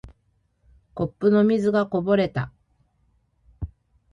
[0.95, 2.51] コップの水がこぼれた。